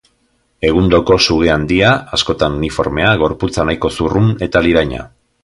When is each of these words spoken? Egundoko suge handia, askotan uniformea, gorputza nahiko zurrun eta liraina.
Egundoko 0.69 1.17
suge 1.25 1.51
handia, 1.55 1.91
askotan 2.19 2.57
uniformea, 2.61 3.13
gorputza 3.25 3.67
nahiko 3.71 3.93
zurrun 4.01 4.35
eta 4.49 4.65
liraina. 4.71 5.07